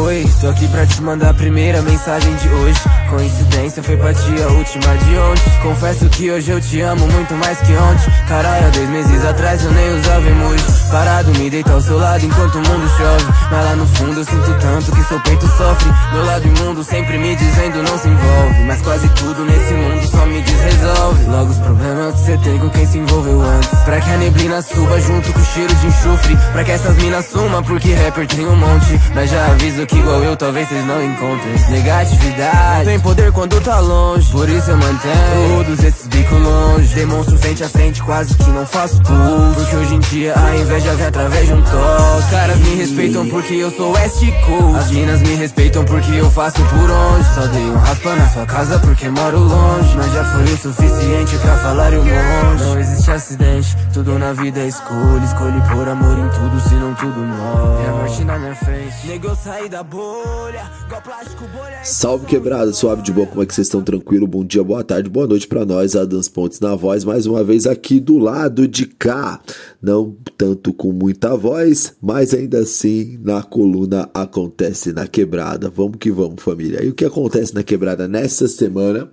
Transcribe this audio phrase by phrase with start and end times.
[0.00, 2.97] Oi, tô aqui pra te mandar a primeira mensagem de hoje.
[3.08, 5.52] Coincidência foi pra ti a última de ontem.
[5.62, 8.12] Confesso que hoje eu te amo muito mais que ontem.
[8.28, 10.64] Caralho, há dois meses atrás eu nem usava emoji.
[10.90, 13.24] Parado, me deito ao seu lado enquanto o mundo chove.
[13.50, 15.90] Mas lá no fundo eu sinto tanto que seu peito sofre.
[16.12, 18.64] Meu lado imundo sempre me dizendo não se envolve.
[18.66, 21.24] Mas quase tudo nesse mundo só me diz resolve.
[21.24, 23.70] Logo os problemas que você tem com quem se envolveu antes.
[23.84, 26.36] Pra que a neblina suba junto com o cheiro de enxofre.
[26.52, 29.00] Pra que essas minas sumam, porque rapper tem um monte.
[29.14, 31.54] Mas já aviso que igual eu talvez vocês não encontrem.
[31.70, 34.30] Negatividade tem poder quando tá longe.
[34.30, 36.94] Por isso eu mantenho todos esses bicos longe.
[36.94, 39.54] Demonstro frente a frente, quase que não faço pulso.
[39.54, 42.18] Porque hoje em dia a inveja vem através de um toque.
[42.18, 44.78] Os caras me respeitam porque eu sou West Coast.
[44.78, 47.34] As minas me respeitam porque eu faço por onde.
[47.34, 49.96] Só dei um raspa na sua casa porque moro longe.
[49.96, 52.64] Mas já foi o suficiente pra falar eu monge.
[52.64, 55.24] Não existe acidente, tudo na vida é escolha.
[55.24, 57.84] Escolhi por amor em tudo, senão tudo morre.
[57.84, 59.06] E a morte na minha frente.
[59.06, 60.62] Nego, eu saí da bolha.
[60.86, 61.78] Igual plástico bolha.
[61.82, 63.82] Salve quebrada, suave de boa, como é que vocês estão?
[63.82, 64.26] Tranquilo?
[64.26, 67.66] Bom dia, boa tarde, boa noite pra nós, Adams Pontes na voz, mais uma vez
[67.66, 69.42] aqui do lado de cá.
[69.82, 75.68] Não tanto com muita voz, mas ainda assim na coluna acontece na quebrada.
[75.68, 76.82] Vamos que vamos, família.
[76.82, 79.12] E o que acontece na quebrada nessa semana?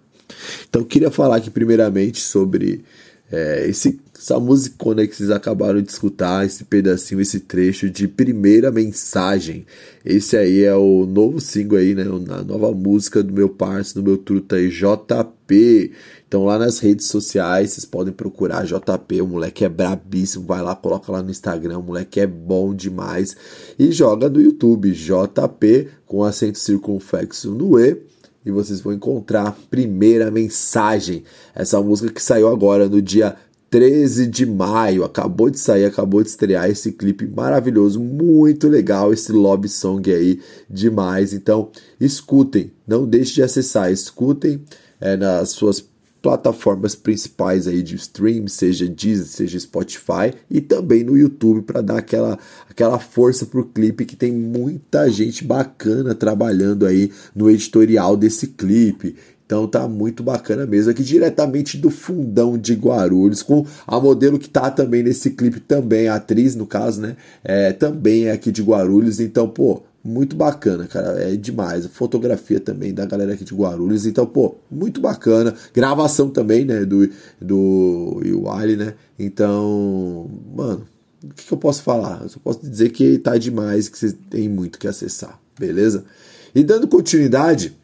[0.69, 2.81] Então, queria falar aqui primeiramente sobre
[3.29, 8.71] é, esse, essa musicona que vocês acabaram de escutar, esse pedacinho, esse trecho de primeira
[8.71, 9.65] mensagem.
[10.05, 12.03] Esse aí é o novo single aí, né?
[12.03, 15.91] A nova música do meu parceiro, do meu truta aí, JP.
[16.27, 20.75] Então lá nas redes sociais vocês podem procurar JP, o moleque é brabíssimo, vai lá,
[20.75, 23.35] coloca lá no Instagram, o moleque é bom demais.
[23.77, 28.01] E joga no YouTube, JP, com acento circunflexo no E
[28.45, 31.23] e vocês vão encontrar a primeira mensagem.
[31.53, 33.35] Essa música que saiu agora no dia
[33.75, 39.33] 13 de maio, acabou de sair, acabou de estrear esse clipe maravilhoso, muito legal esse
[39.33, 41.33] lobby song aí, demais.
[41.33, 41.69] Então,
[41.99, 44.61] escutem, não deixe de acessar, escutem
[45.01, 45.85] é, nas suas
[46.21, 51.97] plataformas principais aí de stream, seja Deezer, seja Spotify e também no YouTube para dar
[51.97, 58.47] aquela, aquela força pro clipe que tem muita gente bacana trabalhando aí no editorial desse
[58.47, 59.17] clipe.
[59.45, 64.49] Então tá muito bacana mesmo aqui diretamente do fundão de Guarulhos com a modelo que
[64.49, 67.15] tá também nesse clipe também, a atriz no caso, né?
[67.43, 71.19] É, também é aqui de Guarulhos, então pô, muito bacana, cara.
[71.19, 71.87] É demais.
[71.87, 74.05] Fotografia também da galera aqui de Guarulhos.
[74.05, 75.55] Então, pô, muito bacana.
[75.73, 76.85] Gravação também, né?
[76.85, 77.09] Do,
[77.41, 78.93] do Iwali, né?
[79.17, 80.85] Então, mano,
[81.23, 82.21] o que, que, eu posso falar?
[82.21, 86.05] Eu só posso dizer que tá demais, que você tem muito que acessar, beleza?
[86.53, 87.75] E dando continuidade,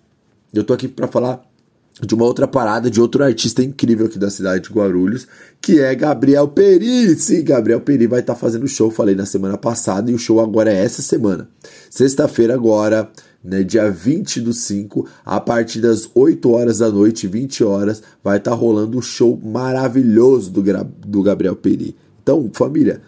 [0.53, 1.50] eu tô aqui para falar
[2.05, 5.27] de uma outra parada de outro artista incrível aqui da cidade de Guarulhos,
[5.61, 7.15] que é Gabriel Peri.
[7.15, 10.39] Sim, Gabriel Peri vai estar tá fazendo show, falei na semana passada, e o show
[10.39, 11.47] agora é essa semana.
[11.89, 13.09] Sexta-feira agora,
[13.43, 18.37] né, dia 20 do 5, a partir das 8 horas da noite, 20 horas, vai
[18.37, 20.63] estar tá rolando um show maravilhoso do,
[21.05, 21.95] do Gabriel Peri.
[22.21, 23.01] Então, família,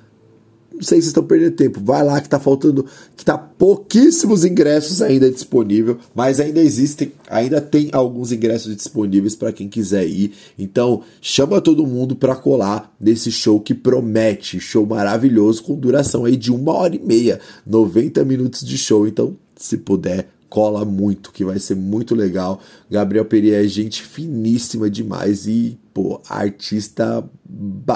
[0.79, 1.79] vocês estão perdendo tempo.
[1.83, 2.85] Vai lá que tá faltando,
[3.15, 9.51] que tá pouquíssimos ingressos ainda disponível, mas ainda existem, ainda tem alguns ingressos disponíveis para
[9.51, 10.33] quem quiser ir.
[10.57, 16.35] Então, chama todo mundo para colar nesse show que promete, show maravilhoso com duração aí
[16.35, 19.07] de uma hora e meia, 90 minutos de show.
[19.07, 22.61] Então, se puder, cola muito, que vai ser muito legal.
[22.87, 27.27] Gabriel Peri é gente finíssima demais e, pô, artista.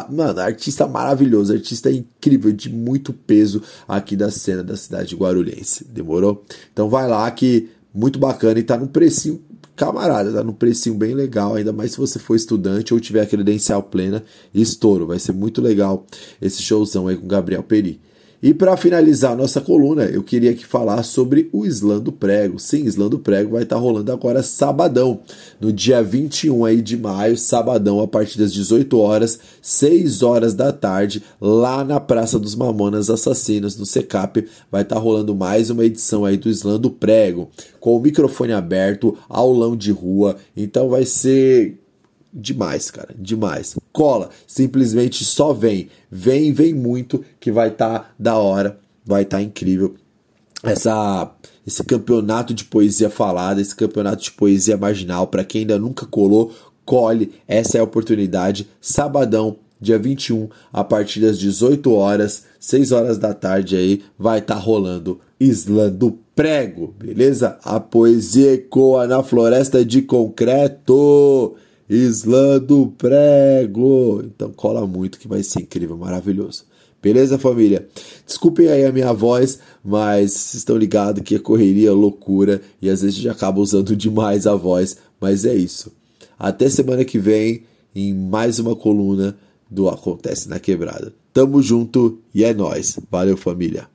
[0.09, 5.85] Mano, artista maravilhoso, artista incrível, de muito peso aqui da cena da cidade guarulhense.
[5.85, 6.43] Demorou?
[6.73, 9.40] Então vai lá que muito bacana e tá num precinho
[9.76, 13.84] camarada, tá num precinho bem legal, ainda mais se você for estudante ou tiver credencial
[13.84, 16.08] plena, estouro, vai ser muito legal
[16.41, 18.02] esse showzão aí com Gabriel Peri.
[18.41, 22.59] E para finalizar a nossa coluna, eu queria que falar sobre o Islã do Prego.
[22.59, 25.22] Sim, Islã do Prego vai estar tá rolando agora sabadão,
[25.59, 30.72] no dia 21 aí de maio, sabadão, a partir das 18 horas, 6 horas da
[30.72, 35.84] tarde, lá na Praça dos Mamonas Assassinos, no Secap, vai estar tá rolando mais uma
[35.84, 37.49] edição aí do Islã do Prego,
[37.79, 41.79] com o microfone aberto, aulão de rua, então vai ser
[42.34, 43.76] demais, cara, demais.
[43.91, 49.38] Cola, simplesmente só vem, vem, vem muito que vai estar tá da hora, vai estar
[49.38, 49.96] tá incrível.
[50.64, 51.32] Essa
[51.66, 56.53] esse campeonato de poesia falada, esse campeonato de poesia marginal, para quem ainda nunca colou,
[56.85, 58.70] cole, essa é a oportunidade.
[58.80, 64.56] Sabadão, dia 21, a partir das 18 horas, 6 horas da tarde aí, vai estar
[64.56, 67.58] tá rolando Islã do Prego, beleza?
[67.64, 71.56] A poesia ecoa na floresta de concreto.
[71.89, 74.22] Islã do Prego.
[74.23, 76.66] Então cola muito que vai ser incrível, maravilhoso.
[77.01, 77.87] Beleza, família?
[78.25, 83.17] Desculpem aí a minha voz, mas estão ligados que é correria, loucura e às vezes
[83.17, 85.91] a gente acaba usando demais a voz, mas é isso.
[86.37, 87.63] Até semana que vem
[87.95, 89.37] em mais uma coluna
[89.69, 91.13] do Acontece na Quebrada.
[91.34, 92.99] Tamo junto e é nós.
[93.11, 93.87] Valeu, família.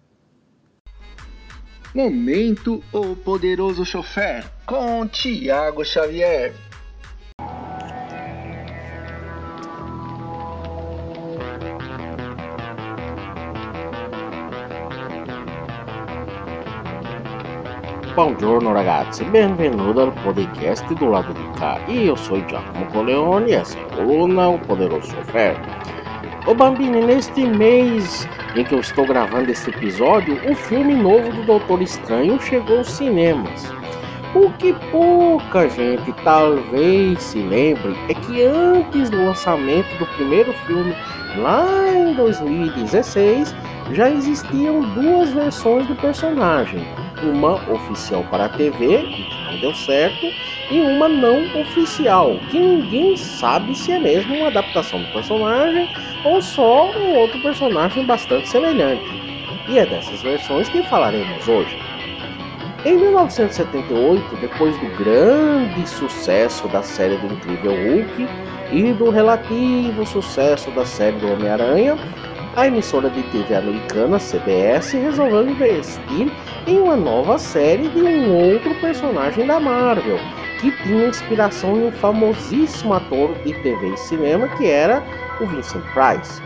[1.94, 6.71] Momento o poderoso chofer com Tiago Xavier.
[18.14, 21.80] Buongiorno ragazzi, benvenuto al podcast do lado de cá.
[21.88, 25.56] Eu sou Giacomo Coleone e essa é a coluna O Poderoso Chofer.
[26.46, 31.42] Ô Bambini, neste mês em que eu estou gravando este episódio, o filme novo do
[31.44, 33.72] Doutor Estranho chegou aos cinemas.
[34.34, 40.94] O que pouca gente talvez se lembre é que antes do lançamento do primeiro filme,
[41.38, 43.54] lá em 2016,
[43.92, 46.86] já existiam duas versões do personagem
[47.24, 50.32] uma oficial para a TV, que não deu certo,
[50.70, 55.88] e uma não oficial, que ninguém sabe se é mesmo uma adaptação do personagem
[56.24, 59.10] ou só um outro personagem bastante semelhante.
[59.68, 61.76] E é dessas versões que falaremos hoje.
[62.84, 68.28] Em 1978, depois do grande sucesso da série do Incrível Hulk
[68.72, 71.96] e do relativo sucesso da série do Homem-Aranha,
[72.56, 76.30] a emissora de TV americana CBS resolveu investir
[76.66, 80.18] em uma nova série de um outro personagem da Marvel,
[80.60, 85.02] que tinha inspiração em um famosíssimo ator de TV e cinema que era
[85.40, 86.40] o Vincent Price.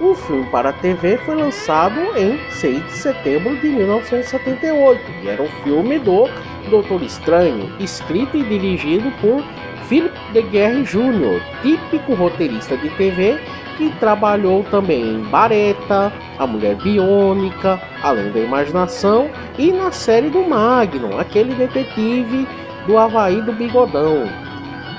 [0.00, 5.42] O filme para a TV foi lançado em 6 de setembro de 1978 e era
[5.42, 6.28] o filme do
[6.70, 9.42] Doutor Estranho, escrito e dirigido por
[9.88, 13.40] Philip de Guerre Jr., típico roteirista de TV
[13.78, 20.42] que trabalhou também em Bareta, A Mulher Biônica, Além da Imaginação e na série do
[20.42, 22.46] Magnum, aquele detetive
[22.86, 24.24] do Havaí do Bigodão.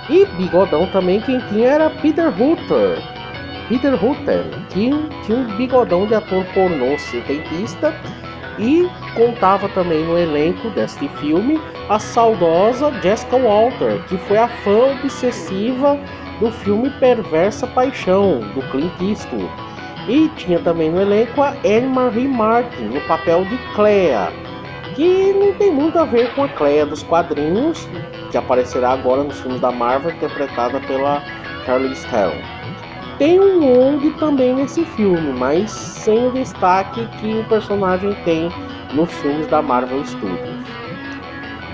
[0.10, 2.98] E Bigodão também quem tinha era Peter Hutter.
[3.68, 4.90] Peter Hutter, que
[5.26, 7.94] tinha um bigodão de ator pornô setentista
[8.58, 14.94] e contava também no elenco deste filme a saudosa Jessica Walter, que foi a fã
[14.94, 16.00] obsessiva
[16.40, 19.50] do filme Perversa Paixão, do Clint Eastwood.
[20.08, 24.32] E tinha também no elenco a Anne-Marie Martin, no papel de Clea,
[24.96, 27.88] que não tem muito a ver com a Clea dos quadrinhos,
[28.32, 31.22] que aparecerá agora nos filmes da Marvel, interpretada pela
[31.66, 32.42] Charlize Theron.
[33.18, 38.50] Tem um Wong também nesse filme, mas sem o destaque que o personagem tem
[38.94, 40.79] nos filmes da Marvel Studios.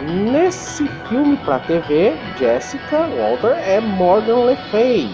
[0.06, 5.10] Nesse filme para TV, Jessica Walter é Morgan Le Fay,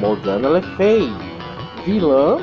[0.00, 1.08] Morgana Le Fay,
[1.86, 2.38] vilã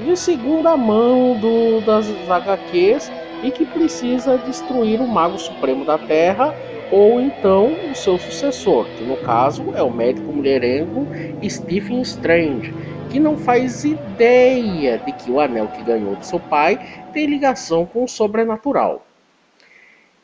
[0.00, 6.54] de segunda mão do, das HQs e que precisa destruir o Mago Supremo da Terra
[6.90, 11.06] ou então o seu sucessor, que no caso é o médico mulherengo
[11.46, 12.72] Stephen Strange,
[13.10, 16.80] que não faz ideia de que o anel que ganhou de seu pai
[17.12, 19.02] tem ligação com o sobrenatural.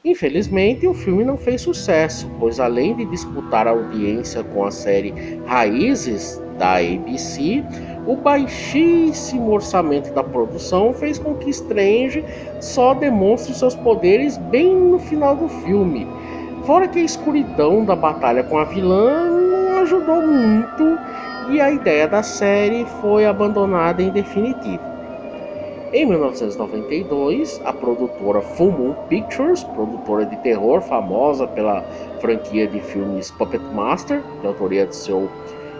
[0.02, 5.12] Infelizmente, o filme não fez sucesso, pois além de disputar audiência com a série
[5.44, 7.62] Raízes da ABC,
[8.06, 12.24] o baixíssimo orçamento da produção fez com que Strange
[12.62, 16.06] só demonstre seus poderes bem no final do filme.
[16.64, 20.98] Fora que a escuridão da batalha com a vilã não ajudou muito
[21.50, 24.89] e a ideia da série foi abandonada em definitivo.
[25.92, 31.82] Em 1992, a produtora Full Moon Pictures, produtora de terror famosa pela
[32.20, 35.28] franquia de filmes Puppet Master, de autoria de seu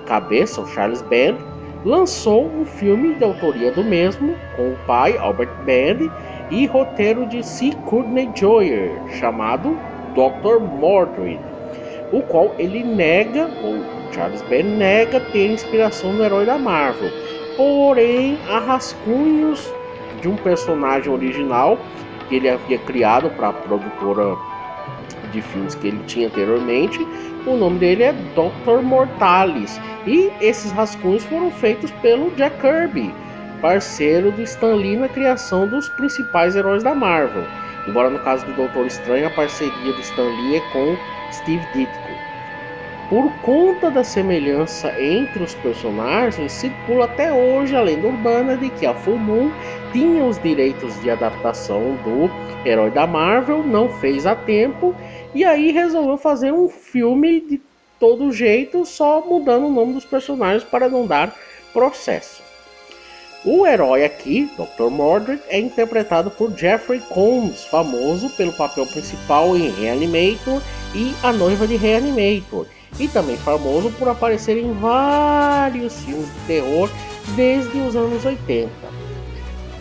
[0.07, 1.37] cabeça, o Charles Band,
[1.85, 6.11] lançou um filme de autoria do mesmo, com o pai, Albert Band,
[6.51, 7.71] e roteiro de C.
[7.87, 8.91] Courtney Joyer,
[9.21, 9.79] chamado
[10.17, 10.59] Dr.
[10.59, 11.39] Mordred,
[12.13, 13.77] o qual ele nega, ou
[14.13, 17.11] Charles Band nega, ter inspiração no herói da Marvel.
[17.57, 19.73] Porém, há rascunhos
[20.21, 21.79] de um personagem original
[22.29, 24.37] que ele havia criado para a produtora
[25.33, 27.07] de filmes que ele tinha anteriormente.
[27.47, 28.83] O nome dele é Dr.
[28.83, 29.81] Mortalis.
[30.07, 33.15] E esses rascunhos foram feitos pelo Jack Kirby,
[33.61, 37.45] parceiro do Stan Lee na criação dos principais heróis da Marvel.
[37.87, 40.97] Embora no caso do Doutor Estranho a parceria do Stan Lee é com
[41.33, 42.00] Steve Ditko.
[43.11, 48.87] Por conta da semelhança entre os personagens, circula até hoje a lenda urbana de que
[48.87, 49.51] a Full Moon
[49.93, 52.31] tinha os direitos de adaptação do
[52.65, 54.95] herói da Marvel, não fez a tempo
[55.35, 57.61] e aí resolveu fazer um filme de
[57.99, 61.35] todo jeito, só mudando o nome dos personagens para não dar
[61.73, 62.41] processo.
[63.45, 64.89] O herói aqui, Dr.
[64.89, 70.63] Mordred, é interpretado por Jeffrey Combs, famoso pelo papel principal em Reanimator
[70.95, 72.67] e A Noiva de Reanimator
[72.99, 76.91] e também famoso por aparecer em vários filmes de terror
[77.35, 78.71] desde os anos 80.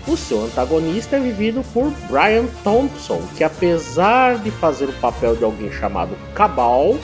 [0.07, 5.43] O seu antagonista é vivido por Brian Thompson, que apesar de fazer o papel de
[5.43, 6.97] alguém chamado Cabal,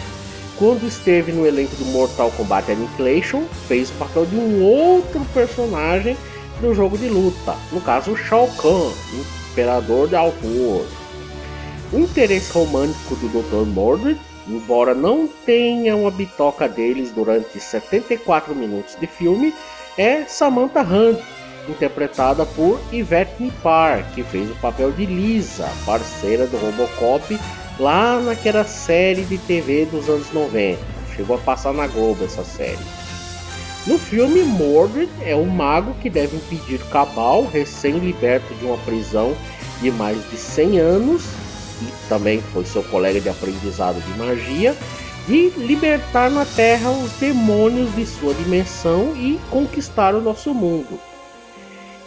[0.57, 6.17] quando esteve no elenco do Mortal Kombat Annihilation, fez o papel de um outro personagem
[6.62, 8.91] do jogo de luta, no caso Shao Kahn,
[9.51, 10.85] Imperador de Altor.
[11.91, 13.67] O interesse romântico do Dr.
[13.67, 19.53] Mordred Embora não tenha uma bitoca deles durante 74 minutos de filme,
[19.97, 21.19] é Samantha Hunt,
[21.67, 27.39] interpretada por Yvette Nipar, que fez o papel de Lisa, parceira do Robocop,
[27.79, 30.79] lá naquela série de TV dos anos 90.
[31.15, 32.77] Chegou a passar na Globo essa série.
[33.87, 39.35] No filme, Mordred é um mago que deve impedir Cabal, recém-liberto de uma prisão
[39.81, 41.23] de mais de 100 anos,
[41.82, 44.75] e também foi seu colega de aprendizado de magia,
[45.27, 51.00] de libertar na Terra os demônios de sua dimensão e conquistar o nosso mundo.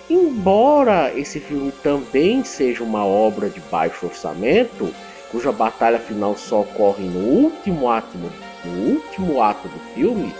[0.08, 4.94] Embora esse filme também seja uma obra de baixo orçamento,
[5.30, 8.16] cuja batalha final só ocorre no último ato,
[8.64, 10.32] no último ato do filme,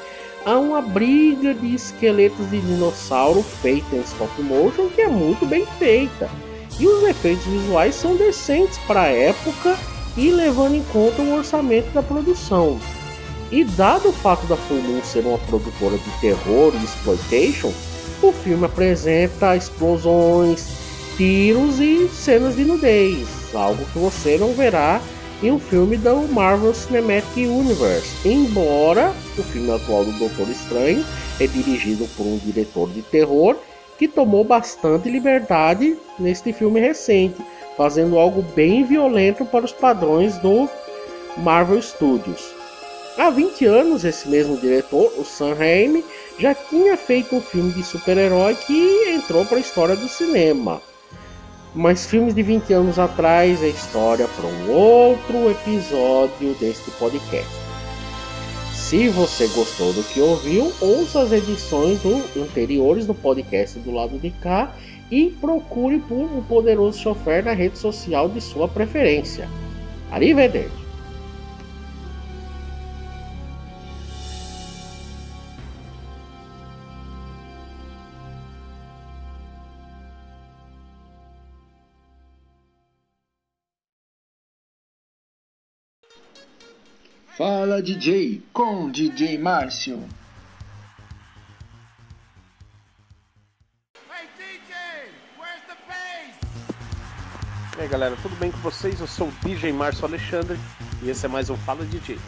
[0.47, 5.67] há uma briga de esqueletos de dinossauro feita em stop motion que é muito bem
[5.79, 6.31] feita
[6.79, 9.77] e os efeitos visuais são decentes para a época
[10.17, 12.79] e levando em conta o orçamento da produção.
[13.51, 17.73] E dado o fato da Full ser uma produtora de terror e exploitation,
[18.23, 20.67] o filme apresenta explosões,
[21.17, 25.01] tiros e cenas de nudez, algo que você não verá
[25.43, 28.29] em um filme da Marvel Cinematic Universe.
[28.29, 31.05] Embora o filme atual do Doutor Estranho
[31.41, 33.57] é dirigido por um diretor de terror
[33.99, 37.45] que tomou bastante liberdade neste filme recente,
[37.77, 40.69] fazendo algo bem violento para os padrões do
[41.37, 42.55] Marvel Studios.
[43.19, 46.05] Há 20 anos, esse mesmo diretor, o Sam Raimi,
[46.39, 50.81] já tinha feito um filme de super-herói que entrou para a história do cinema.
[51.75, 57.68] Mas filmes de 20 anos atrás é história para um outro episódio deste podcast.
[58.89, 64.19] Se você gostou do que ouviu, ouça as edições do, anteriores do podcast do lado
[64.19, 64.75] de cá
[65.11, 69.47] e procure por um poderoso chofer na rede social de sua preferência.
[70.11, 70.78] Arrivederci!
[87.39, 90.05] Fala DJ com DJ Márcio.
[97.77, 99.01] E aí galera, tudo bem com vocês?
[99.01, 100.59] Eu sou o DJ Márcio Alexandre
[101.01, 102.19] e esse é mais um Fala DJ.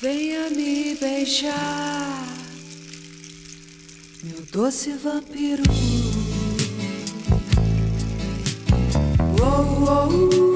[0.00, 2.24] Venha me beijar,
[4.22, 5.64] meu doce vampiro.
[9.42, 10.47] Oh, oh,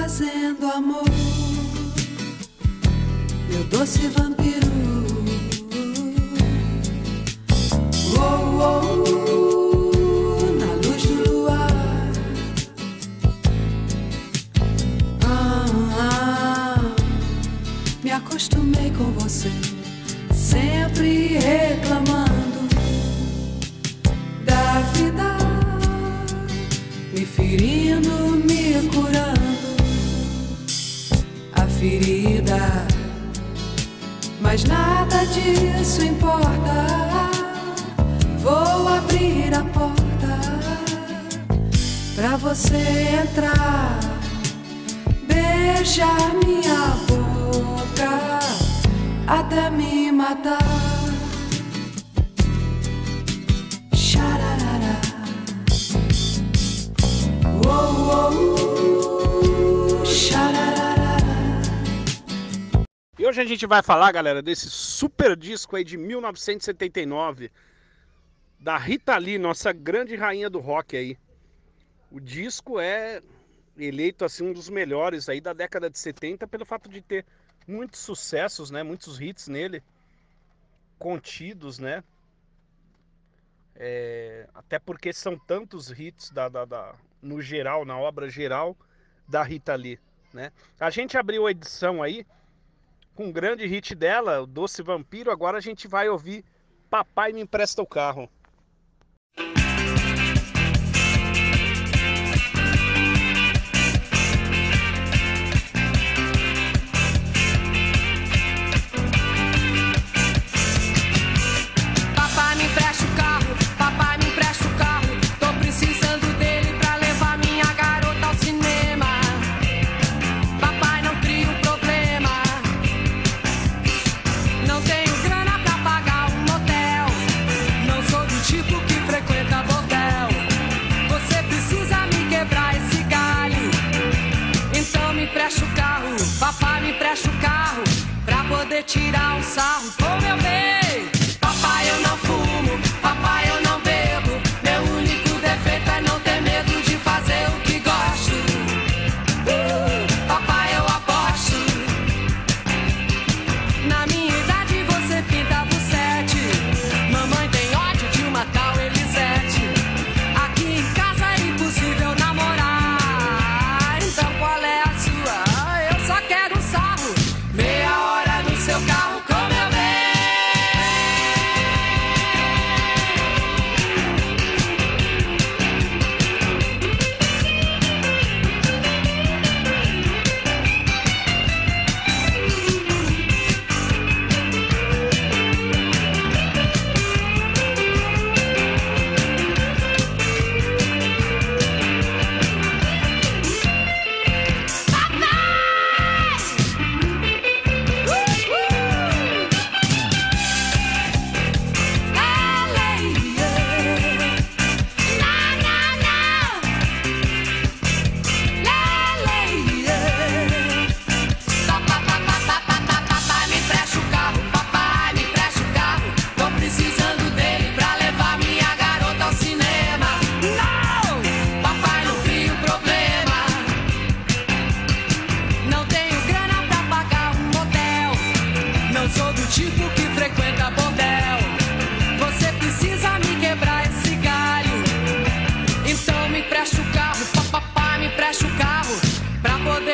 [0.00, 1.04] fazendo amor,
[3.48, 4.63] meu doce vampiro.
[63.26, 67.50] Hoje a gente vai falar, galera, desse super disco aí de 1979
[68.60, 71.16] da Rita Lee, nossa grande rainha do rock aí.
[72.10, 73.22] O disco é
[73.78, 77.24] eleito assim um dos melhores aí da década de 70 pelo fato de ter
[77.66, 79.82] muitos sucessos, né, muitos hits nele
[80.98, 82.04] contidos, né?
[83.74, 88.76] É, até porque são tantos hits da, da, da- no geral, na obra geral
[89.26, 89.98] da Rita Lee,
[90.32, 90.52] né?
[90.78, 92.26] A gente abriu a edição aí
[93.14, 95.30] com um grande hit dela, o Doce Vampiro.
[95.30, 96.44] Agora a gente vai ouvir
[96.90, 98.28] Papai Me Empresta o Carro.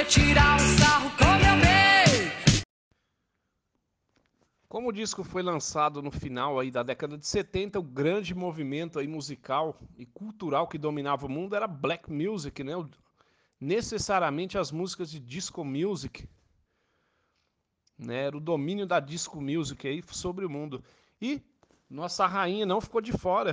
[0.01, 2.65] Poder tirar sarro com meu bem.
[4.69, 8.99] Como o disco foi lançado no final aí da década de 70, o grande movimento
[8.99, 12.73] aí musical e cultural que dominava o mundo era black music, né?
[13.61, 16.27] Necessariamente as músicas de disco music,
[17.99, 18.27] né?
[18.27, 20.83] Era o domínio da disco music aí sobre o mundo.
[21.21, 21.43] E
[21.91, 23.53] nossa rainha não ficou de fora.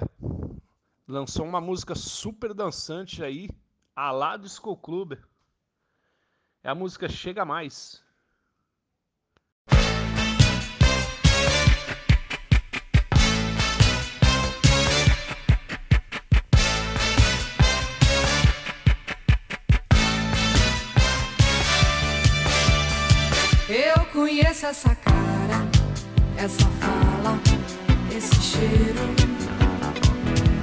[1.07, 3.49] Lançou uma música super dançante aí,
[3.95, 5.17] a lá Disco Club.
[6.67, 8.03] É a música Chega Mais.
[23.69, 25.65] Eu conheço essa cara,
[26.37, 27.39] essa fala,
[28.13, 28.99] esse cheiro,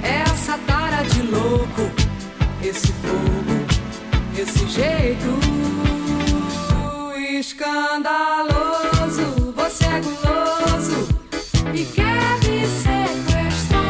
[0.03, 1.81] essa tara de louco,
[2.61, 5.54] esse fogo, esse jeito
[7.45, 11.07] escandaloso, você é guloso
[11.75, 13.85] e quer me sequestrar.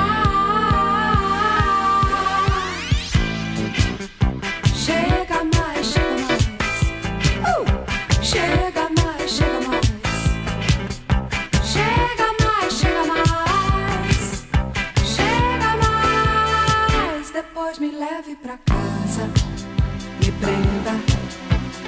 [4.76, 6.82] Chega mais, chega mais.
[7.48, 7.66] Uh!
[8.22, 9.88] Chega mais, chega mais.
[11.64, 14.20] Chega mais, chega mais.
[15.06, 17.32] Chega mais.
[17.32, 19.30] Depois me leve pra casa.
[20.20, 20.96] Me prenda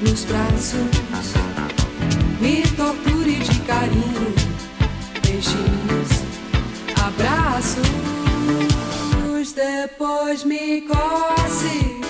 [0.01, 1.06] nos braços
[3.67, 4.33] carinho,
[5.21, 6.23] beijinhos,
[7.05, 7.85] abraços,
[9.53, 12.01] depois me coce,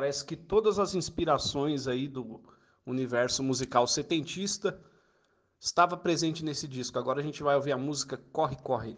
[0.00, 2.40] Parece que todas as inspirações aí do
[2.86, 4.80] universo musical setentista
[5.60, 6.98] estava presente nesse disco.
[6.98, 8.96] Agora a gente vai ouvir a música Corre Corre.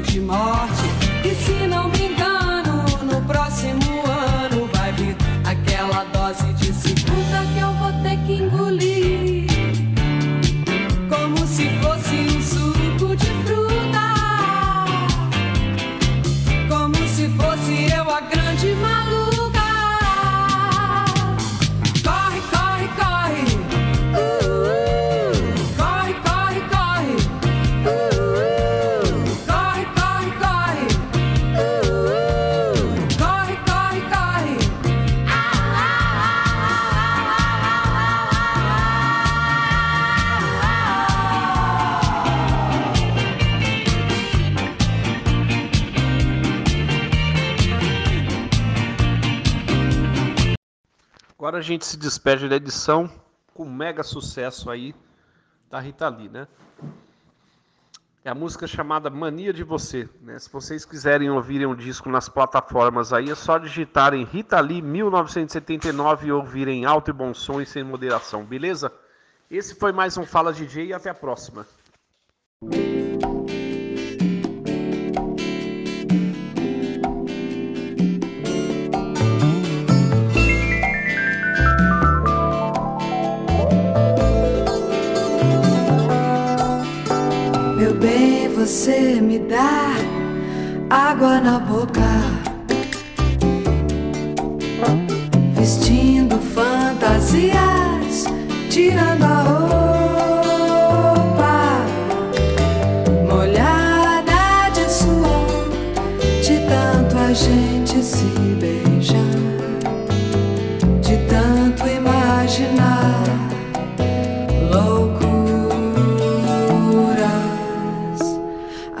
[0.00, 0.83] De morte.
[51.74, 53.10] Gente se despede da edição
[53.52, 54.94] com um mega sucesso aí
[55.70, 56.46] da Rita Lee, né?
[58.24, 60.38] É a música chamada Mania de Você, né?
[60.38, 66.28] Se vocês quiserem ouvirem o disco nas plataformas aí, é só digitarem Rita Lee 1979
[66.28, 68.90] e ouvirem alto e bom som e sem moderação, beleza?
[69.50, 71.66] Esse foi mais um Fala DJ e até a próxima.
[88.66, 89.94] Você me dá
[90.88, 92.00] água na boca,
[95.54, 98.24] vestindo fantasias,
[98.70, 99.53] tirando a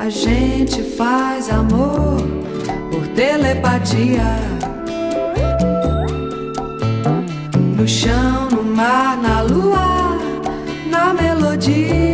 [0.04, 2.18] A gente faz amor
[2.92, 4.36] por telepatia.
[7.74, 10.18] No chão, no mar, na lua,
[10.90, 12.13] na melodia.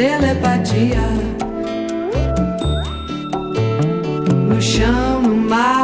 [0.00, 1.02] telepatia.
[4.48, 5.79] No chão, no mar.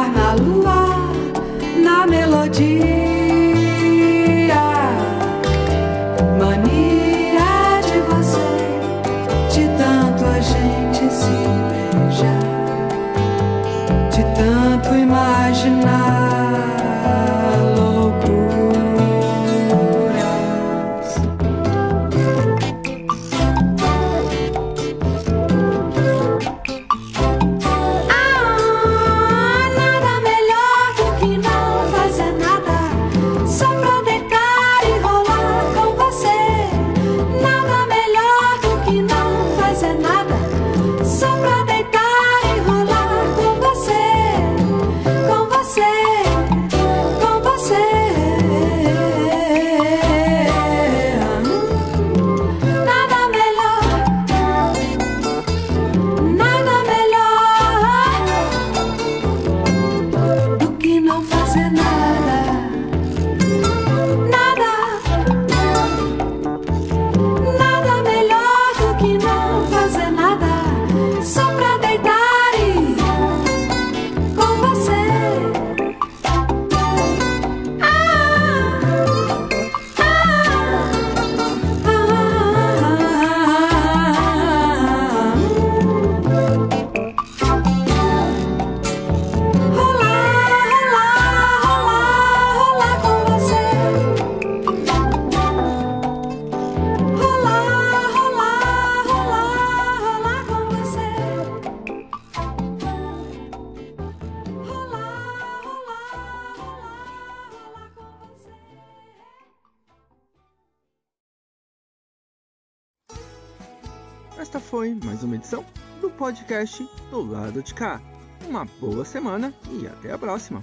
[114.37, 115.65] Esta foi mais uma edição
[115.99, 117.99] do podcast do lado de cá.
[118.47, 120.61] Uma boa semana e até a próxima!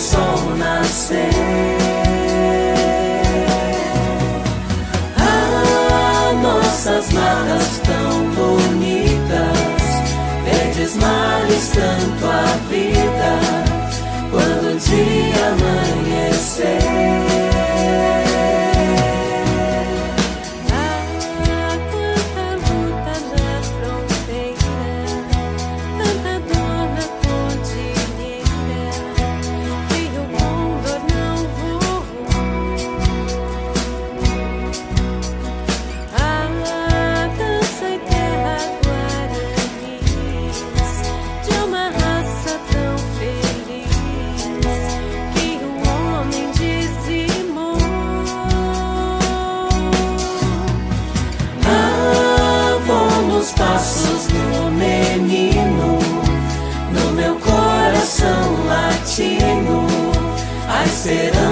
[0.00, 1.28] sol nascer.
[5.18, 9.84] Ah, nossas matas tão bonitas,
[10.44, 13.32] verdes mares tanto a vida,
[14.30, 17.49] quando o dia amanhecer.
[61.00, 61.49] será.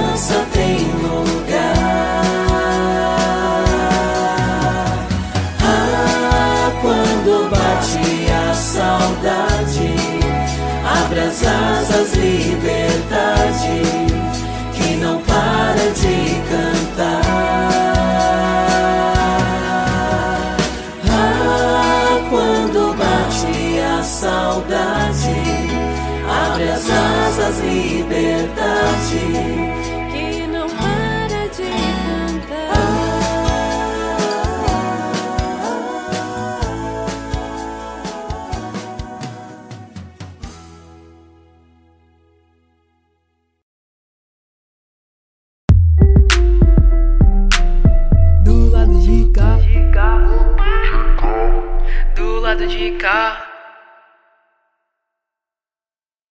[28.18, 29.67] Liberdade.